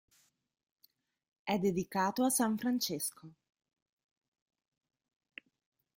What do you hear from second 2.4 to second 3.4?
Francesco.